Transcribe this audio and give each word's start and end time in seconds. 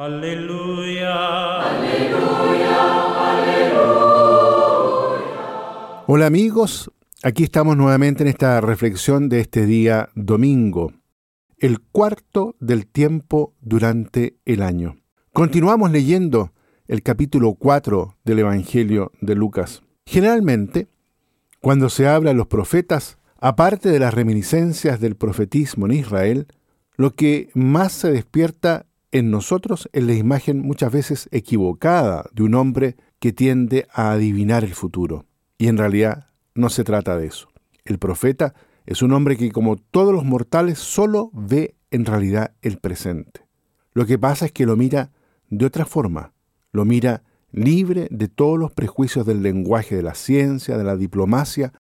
Aleluya. 0.00 1.60
Aleluya. 1.60 2.76
Aleluya. 3.32 4.04
Hola 6.06 6.26
amigos, 6.26 6.92
aquí 7.24 7.42
estamos 7.42 7.76
nuevamente 7.76 8.22
en 8.22 8.28
esta 8.28 8.60
reflexión 8.60 9.28
de 9.28 9.40
este 9.40 9.66
día 9.66 10.10
domingo, 10.14 10.92
el 11.56 11.80
cuarto 11.80 12.54
del 12.60 12.86
tiempo 12.86 13.56
durante 13.60 14.36
el 14.44 14.62
año. 14.62 14.98
Continuamos 15.32 15.90
leyendo 15.90 16.52
el 16.86 17.02
capítulo 17.02 17.54
4 17.54 18.18
del 18.24 18.38
Evangelio 18.38 19.10
de 19.20 19.34
Lucas. 19.34 19.82
Generalmente, 20.06 20.86
cuando 21.60 21.88
se 21.88 22.06
habla 22.06 22.30
de 22.30 22.36
los 22.36 22.46
profetas, 22.46 23.18
aparte 23.40 23.88
de 23.88 23.98
las 23.98 24.14
reminiscencias 24.14 25.00
del 25.00 25.16
profetismo 25.16 25.86
en 25.86 25.92
Israel, 25.94 26.46
lo 26.96 27.16
que 27.16 27.50
más 27.54 27.90
se 27.90 28.12
despierta 28.12 28.86
en 29.12 29.30
nosotros 29.30 29.88
es 29.92 30.04
la 30.04 30.14
imagen 30.14 30.60
muchas 30.60 30.92
veces 30.92 31.28
equivocada 31.32 32.28
de 32.32 32.42
un 32.42 32.54
hombre 32.54 32.96
que 33.18 33.32
tiende 33.32 33.86
a 33.92 34.12
adivinar 34.12 34.64
el 34.64 34.74
futuro. 34.74 35.26
Y 35.56 35.68
en 35.68 35.78
realidad 35.78 36.28
no 36.54 36.68
se 36.68 36.84
trata 36.84 37.16
de 37.16 37.26
eso. 37.26 37.48
El 37.84 37.98
profeta 37.98 38.54
es 38.86 39.02
un 39.02 39.12
hombre 39.12 39.36
que 39.36 39.50
como 39.50 39.76
todos 39.76 40.12
los 40.12 40.24
mortales 40.24 40.78
solo 40.78 41.30
ve 41.32 41.76
en 41.90 42.04
realidad 42.04 42.54
el 42.62 42.78
presente. 42.78 43.46
Lo 43.92 44.06
que 44.06 44.18
pasa 44.18 44.46
es 44.46 44.52
que 44.52 44.66
lo 44.66 44.76
mira 44.76 45.10
de 45.48 45.66
otra 45.66 45.86
forma, 45.86 46.32
lo 46.72 46.84
mira 46.84 47.22
libre 47.50 48.08
de 48.10 48.28
todos 48.28 48.58
los 48.58 48.72
prejuicios 48.72 49.24
del 49.26 49.42
lenguaje 49.42 49.96
de 49.96 50.02
la 50.02 50.14
ciencia, 50.14 50.76
de 50.76 50.84
la 50.84 50.96
diplomacia, 50.96 51.72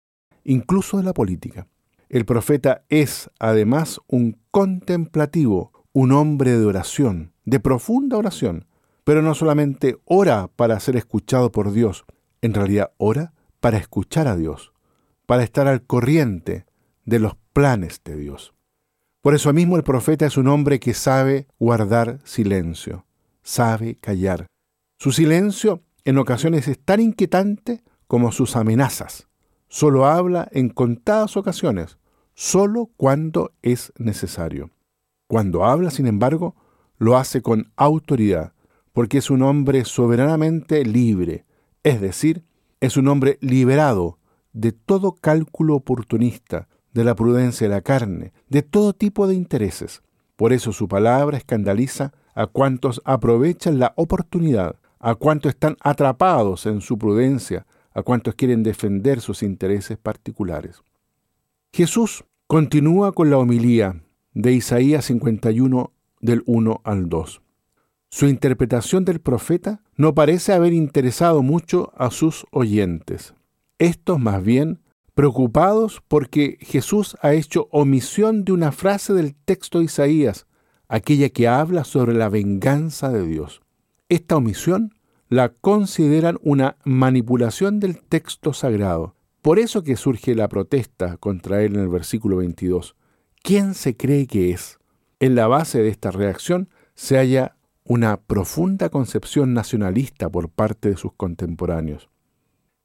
incluso 0.45 0.97
de 0.99 1.03
la 1.03 1.13
política. 1.13 1.67
El 2.09 2.25
profeta 2.25 2.85
es 2.89 3.31
además 3.41 4.01
un 4.07 4.39
contemplativo, 4.53 5.73
un 5.99 6.13
hombre 6.13 6.59
de 6.59 6.67
oración, 6.67 7.33
de 7.47 7.59
profunda 7.59 8.19
oración, 8.19 8.67
pero 9.03 9.23
no 9.23 9.35
solamente 9.35 9.97
ora 10.05 10.51
para 10.55 10.79
ser 10.79 10.95
escuchado 10.95 11.51
por 11.51 11.73
Dios, 11.73 12.05
en 12.43 12.53
realidad 12.53 12.91
ora 12.99 13.33
para 13.61 13.79
escuchar 13.79 14.29
a 14.29 14.37
Dios, 14.37 14.75
para 15.25 15.43
estar 15.43 15.67
al 15.67 15.81
corriente 15.81 16.67
de 17.07 17.19
los 17.19 17.37
planes 17.55 18.03
de 18.05 18.15
Dios. 18.15 18.53
Por 19.23 19.35
eso 19.35 19.55
mismo 19.55 19.79
el 19.79 19.85
profeta 19.85 20.27
es 20.27 20.37
un 20.37 20.49
hombre 20.49 20.81
que 20.81 20.93
sabe 20.93 21.47
guardar 21.59 22.19
silencio, 22.25 23.07
sabe 23.43 23.95
callar. 23.95 24.49
Su 24.99 25.13
silencio 25.13 25.83
en 26.05 26.19
ocasiones 26.19 26.69
es 26.69 26.79
tan 26.79 27.01
inquietante 27.01 27.83
como 28.07 28.33
sus 28.33 28.55
amenazas. 28.57 29.29
Solo 29.69 30.05
habla 30.05 30.47
en 30.53 30.69
contadas 30.69 31.39
ocasiones, 31.39 31.97
solo 32.35 32.91
cuando 32.99 33.55
es 33.63 33.95
necesario. 33.97 34.76
Cuando 35.27 35.65
habla, 35.65 35.91
sin 35.91 36.07
embargo, 36.07 36.55
lo 36.99 37.17
hace 37.17 37.43
con 37.43 37.73
autoridad, 37.77 38.53
porque 38.93 39.19
es 39.19 39.31
un 39.31 39.43
hombre 39.43 39.85
soberanamente 39.85 40.85
libre, 40.85 41.45
es 41.83 42.01
decir, 42.01 42.45
es 42.81 42.97
un 42.97 43.09
hombre 43.09 43.39
liberado 43.41 44.19
de 44.53 44.73
todo 44.73 45.13
cálculo 45.13 45.75
oportunista, 45.75 46.69
de 46.93 47.05
la 47.05 47.15
prudencia 47.15 47.69
de 47.69 47.75
la 47.75 47.83
carne, 47.83 48.33
de 48.49 48.63
todo 48.63 48.95
tipo 48.95 49.27
de 49.27 49.35
intereses. 49.35 50.03
Por 50.37 50.53
eso 50.53 50.73
su 50.73 50.89
palabra 50.89 51.37
escandaliza 51.37 52.13
a 52.35 52.47
cuantos 52.47 53.03
aprovechan 53.05 53.79
la 53.79 53.93
oportunidad, 53.97 54.77
a 54.99 55.15
cuantos 55.15 55.51
están 55.51 55.77
atrapados 55.81 56.65
en 56.65 56.81
su 56.81 56.97
prudencia, 56.97 57.67
a 57.93 58.03
cuantos 58.03 58.35
quieren 58.35 58.63
defender 58.63 59.21
sus 59.21 59.43
intereses 59.43 59.99
particulares. 59.99 60.83
Jesús 61.73 62.25
continúa 62.47 63.13
con 63.13 63.29
la 63.29 63.39
homilía 63.39 64.03
de 64.37 64.53
Isaías 64.53 65.07
51 65.07 65.93
del 66.21 66.43
1 66.45 66.83
al 66.85 67.09
2. 67.09 67.41
Su 68.11 68.27
interpretación 68.27 69.07
del 69.07 69.19
profeta 69.19 69.81
no 69.97 70.15
parece 70.15 70.53
haber 70.53 70.75
interesado 70.75 71.43
mucho 71.43 71.91
a 71.97 72.11
sus 72.11 72.45
oyentes. 72.51 73.33
Estos 73.79 74.21
más 74.21 74.45
bien 74.45 74.81
preocupados 75.15 76.03
porque 76.07 76.59
Jesús 76.61 77.17
ha 77.23 77.33
hecho 77.33 77.69
omisión 77.71 78.45
de 78.45 78.53
una 78.53 78.73
frase 78.73 79.15
del 79.15 79.35
texto 79.35 79.79
de 79.79 79.87
Isaías, 79.87 80.47
aquella 80.87 81.31
que 81.31 81.49
habla 81.49 81.85
sobre 81.85 82.13
la 82.13 82.29
venganza 82.29 83.09
de 83.09 83.27
Dios. 83.27 83.63
Esta 84.11 84.37
omisión 84.37 84.93
la 85.31 85.49
consideran 85.49 86.37
una 86.43 86.77
manipulación 86.85 87.81
del 87.81 88.03
texto 88.03 88.53
sagrado. 88.53 89.15
Por 89.41 89.59
eso 89.59 89.83
que 89.83 89.97
surge 89.97 90.35
la 90.35 90.49
protesta 90.49 91.17
contra 91.17 91.63
él 91.63 91.77
en 91.77 91.81
el 91.81 91.89
versículo 91.89 92.37
22. 92.37 92.97
¿Quién 93.43 93.75
se 93.75 93.97
cree 93.97 94.27
que 94.27 94.51
es? 94.51 94.79
En 95.21 95.35
la 95.35 95.47
base 95.47 95.83
de 95.83 95.89
esta 95.89 96.11
reacción 96.11 96.69
se 96.95 97.17
halla 97.17 97.57
una 97.85 98.17
profunda 98.17 98.89
concepción 98.89 99.55
nacionalista 99.55 100.29
por 100.29 100.49
parte 100.49 100.91
de 100.91 100.97
sus 100.97 101.13
contemporáneos. 101.13 102.09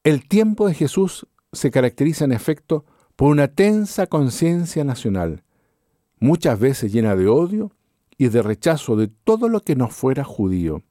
El 0.04 0.26
tiempo 0.26 0.68
de 0.68 0.74
Jesús 0.74 1.26
se 1.52 1.70
caracteriza 1.70 2.24
en 2.24 2.32
efecto 2.32 2.84
por 3.16 3.30
una 3.30 3.48
tensa 3.48 4.06
conciencia 4.06 4.84
nacional, 4.84 5.42
muchas 6.18 6.58
veces 6.58 6.92
llena 6.92 7.16
de 7.16 7.26
odio 7.26 7.72
y 8.16 8.28
de 8.28 8.42
rechazo 8.42 8.96
de 8.96 9.08
todo 9.08 9.48
lo 9.48 9.60
que 9.60 9.76
no 9.76 9.88
fuera 9.88 10.24
judío. 10.24 10.82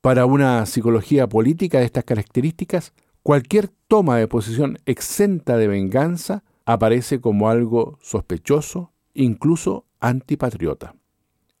Para 0.00 0.26
una 0.26 0.66
psicología 0.66 1.28
política 1.28 1.78
de 1.78 1.84
estas 1.84 2.04
características, 2.04 2.92
cualquier 3.22 3.68
toma 3.88 4.18
de 4.18 4.28
posición 4.28 4.78
exenta 4.84 5.56
de 5.56 5.68
venganza 5.68 6.44
aparece 6.66 7.20
como 7.20 7.48
algo 7.48 7.98
sospechoso, 8.02 8.92
incluso 9.14 9.86
antipatriota. 10.00 10.94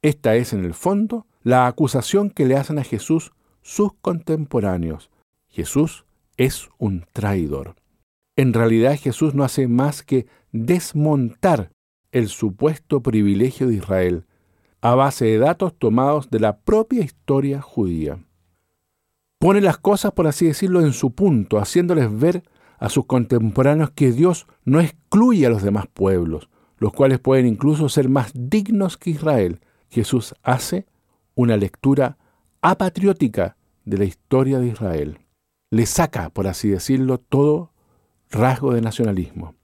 Esta 0.02 0.34
es, 0.34 0.52
en 0.52 0.64
el 0.64 0.74
fondo, 0.74 1.26
la 1.42 1.66
acusación 1.66 2.30
que 2.30 2.44
le 2.44 2.56
hacen 2.56 2.78
a 2.78 2.84
Jesús 2.84 3.32
sus 3.62 3.94
contemporáneos. 3.94 5.10
Jesús 5.48 6.04
es 6.36 6.68
un 6.78 7.06
traidor. 7.12 7.76
En 8.36 8.52
realidad 8.52 8.98
Jesús 8.98 9.34
no 9.34 9.44
hace 9.44 9.68
más 9.68 10.02
que 10.02 10.26
desmontar 10.52 11.70
el 12.12 12.28
supuesto 12.28 13.02
privilegio 13.02 13.68
de 13.68 13.74
Israel 13.74 14.26
a 14.80 14.94
base 14.94 15.24
de 15.24 15.38
datos 15.38 15.72
tomados 15.78 16.30
de 16.30 16.40
la 16.40 16.58
propia 16.58 17.02
historia 17.02 17.62
judía. 17.62 18.18
Pone 19.38 19.60
las 19.60 19.78
cosas, 19.78 20.12
por 20.12 20.26
así 20.26 20.46
decirlo, 20.46 20.80
en 20.80 20.92
su 20.92 21.12
punto, 21.12 21.58
haciéndoles 21.58 22.14
ver 22.18 22.42
a 22.78 22.88
sus 22.88 23.06
contemporáneos 23.06 23.90
que 23.90 24.12
Dios 24.12 24.46
no 24.64 24.80
excluye 24.80 25.46
a 25.46 25.50
los 25.50 25.62
demás 25.62 25.86
pueblos, 25.86 26.50
los 26.78 26.92
cuales 26.92 27.18
pueden 27.18 27.46
incluso 27.46 27.88
ser 27.88 28.08
más 28.08 28.32
dignos 28.34 28.96
que 28.96 29.10
Israel. 29.10 29.60
Jesús 29.90 30.34
hace 30.42 30.86
una 31.34 31.56
lectura 31.56 32.18
apatriótica 32.60 33.56
de 33.84 33.98
la 33.98 34.04
historia 34.04 34.58
de 34.58 34.68
Israel. 34.68 35.18
Le 35.70 35.86
saca, 35.86 36.30
por 36.30 36.46
así 36.46 36.68
decirlo, 36.68 37.18
todo 37.18 37.72
rasgo 38.30 38.72
de 38.72 38.80
nacionalismo. 38.80 39.54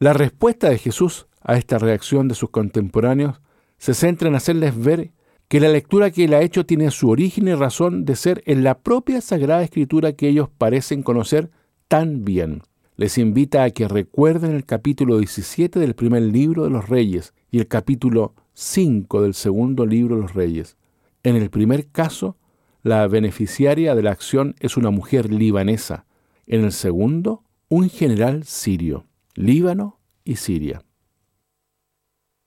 La 0.00 0.12
respuesta 0.12 0.68
de 0.68 0.78
Jesús 0.78 1.26
a 1.40 1.56
esta 1.56 1.78
reacción 1.78 2.28
de 2.28 2.34
sus 2.34 2.50
contemporáneos 2.50 3.40
se 3.78 3.94
centra 3.94 4.28
en 4.28 4.34
hacerles 4.34 4.78
ver 4.78 5.12
que 5.48 5.60
la 5.60 5.68
lectura 5.68 6.10
que 6.10 6.24
él 6.24 6.34
ha 6.34 6.42
hecho 6.42 6.66
tiene 6.66 6.90
su 6.90 7.08
origen 7.08 7.48
y 7.48 7.54
razón 7.54 8.04
de 8.04 8.16
ser 8.16 8.42
en 8.46 8.64
la 8.64 8.78
propia 8.78 9.20
Sagrada 9.20 9.62
Escritura 9.62 10.12
que 10.12 10.28
ellos 10.28 10.50
parecen 10.56 11.02
conocer 11.02 11.50
tan 11.88 12.24
bien 12.24 12.62
les 12.98 13.16
invita 13.16 13.62
a 13.62 13.70
que 13.70 13.86
recuerden 13.86 14.56
el 14.56 14.64
capítulo 14.64 15.18
17 15.18 15.78
del 15.78 15.94
primer 15.94 16.20
libro 16.20 16.64
de 16.64 16.70
los 16.70 16.88
reyes 16.88 17.32
y 17.48 17.60
el 17.60 17.68
capítulo 17.68 18.34
5 18.54 19.22
del 19.22 19.34
segundo 19.34 19.86
libro 19.86 20.16
de 20.16 20.22
los 20.22 20.34
reyes. 20.34 20.76
En 21.22 21.36
el 21.36 21.48
primer 21.48 21.86
caso, 21.90 22.36
la 22.82 23.06
beneficiaria 23.06 23.94
de 23.94 24.02
la 24.02 24.10
acción 24.10 24.56
es 24.58 24.76
una 24.76 24.90
mujer 24.90 25.32
libanesa. 25.32 26.06
En 26.48 26.64
el 26.64 26.72
segundo, 26.72 27.44
un 27.68 27.88
general 27.88 28.42
sirio. 28.42 29.06
Líbano 29.34 30.00
y 30.24 30.34
Siria. 30.34 30.82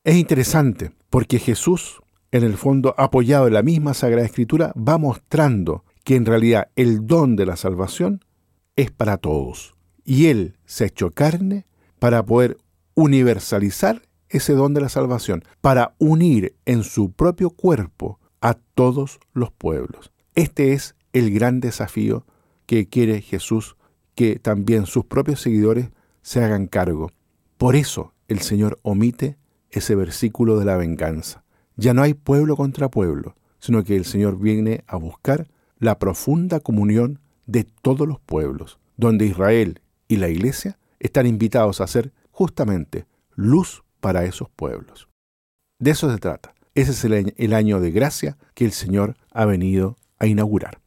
Es 0.03 0.17
interesante 0.17 0.91
porque 1.09 1.39
Jesús, 1.39 2.01
en 2.33 2.43
el 2.43 2.57
fondo 2.57 2.93
apoyado 2.97 3.47
en 3.47 3.53
la 3.53 3.63
misma 3.63 3.93
Sagrada 3.93 4.25
Escritura, 4.25 4.73
va 4.73 4.97
mostrando 4.97 5.85
que 6.03 6.17
en 6.17 6.25
realidad 6.25 6.71
el 6.75 7.07
don 7.07 7.37
de 7.37 7.45
la 7.45 7.55
salvación 7.55 8.25
es 8.75 8.91
para 8.91 9.15
todos 9.15 9.75
y 10.11 10.27
Él 10.27 10.57
se 10.65 10.87
echó 10.87 11.11
carne 11.11 11.65
para 11.97 12.25
poder 12.25 12.57
universalizar 12.95 14.01
ese 14.27 14.51
don 14.51 14.73
de 14.73 14.81
la 14.81 14.89
salvación, 14.89 15.45
para 15.61 15.95
unir 15.99 16.57
en 16.65 16.83
su 16.83 17.13
propio 17.13 17.49
cuerpo 17.49 18.19
a 18.41 18.55
todos 18.55 19.21
los 19.31 19.53
pueblos. 19.53 20.11
Este 20.35 20.73
es 20.73 20.95
el 21.13 21.33
gran 21.33 21.61
desafío 21.61 22.25
que 22.65 22.89
quiere 22.89 23.21
Jesús 23.21 23.77
que 24.13 24.37
también 24.37 24.85
sus 24.85 25.05
propios 25.05 25.39
seguidores 25.39 25.91
se 26.23 26.43
hagan 26.43 26.67
cargo. 26.67 27.13
Por 27.57 27.77
eso 27.77 28.13
el 28.27 28.41
Señor 28.41 28.79
omite 28.81 29.37
ese 29.69 29.95
versículo 29.95 30.59
de 30.59 30.65
la 30.65 30.75
venganza. 30.75 31.45
Ya 31.77 31.93
no 31.93 32.01
hay 32.01 32.15
pueblo 32.15 32.57
contra 32.57 32.91
pueblo, 32.91 33.37
sino 33.59 33.85
que 33.85 33.95
el 33.95 34.03
Señor 34.03 34.37
viene 34.37 34.83
a 34.87 34.97
buscar 34.97 35.47
la 35.79 35.99
profunda 35.99 36.59
comunión 36.59 37.21
de 37.45 37.63
todos 37.63 38.05
los 38.05 38.19
pueblos, 38.19 38.77
donde 38.97 39.25
Israel 39.25 39.80
y 40.11 40.17
la 40.17 40.27
iglesia 40.27 40.77
están 40.99 41.25
invitados 41.25 41.79
a 41.79 41.87
ser 41.87 42.11
justamente 42.31 43.05
luz 43.33 43.85
para 44.01 44.25
esos 44.25 44.49
pueblos. 44.49 45.07
De 45.79 45.91
eso 45.91 46.11
se 46.11 46.17
trata, 46.17 46.53
Ese 46.75 46.91
es 46.91 47.05
el, 47.37 47.53
año 47.53 47.79
de 47.79 47.91
gracia 47.91 48.37
que 48.53 48.65
el 48.65 48.73
Señor 48.73 49.15
ha 49.31 49.45
venido 49.45 49.95
a 50.19 50.27
inaugurar. 50.27 50.81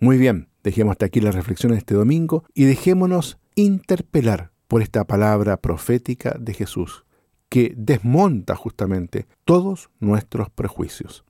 Muy 0.00 0.18
bien, 0.18 0.48
dejemos 0.62 0.92
hasta 0.92 1.06
aquí 1.06 1.22
la 1.22 1.32
reflexión 1.32 1.72
de 1.72 1.78
este 1.78 1.94
domingo 1.94 2.44
y 2.52 2.64
dejémonos 2.64 3.38
interpelar 3.54 4.52
por 4.66 4.82
esta 4.82 5.06
palabra 5.06 5.56
profética 5.56 6.36
de 6.38 6.52
Jesús, 6.52 7.06
que 7.48 7.72
desmonta 7.74 8.54
justamente 8.54 9.26
todos 9.46 9.88
nuestros 9.98 10.50
prejuicios. 10.50 11.24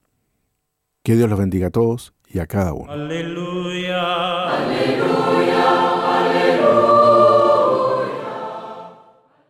Que 1.05 1.15
Dios 1.15 1.31
los 1.31 1.39
bendiga 1.39 1.69
a 1.69 1.71
todos 1.71 2.15
y 2.27 2.41
a 2.41 2.47
cada 2.47 2.73
uno. 2.73 2.91
Aleluya. 2.91 4.57
Aleluya. 4.57 5.29